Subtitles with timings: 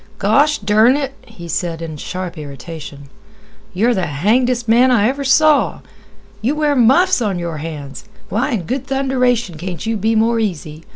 [0.17, 3.07] "Gosh dern it!" he said in sharp irritation;
[3.71, 5.81] "you're the hangdest man I ever saw!
[6.41, 8.05] You wear muffs on your hands.
[8.27, 10.85] Why in good thunderation can't you be more easy?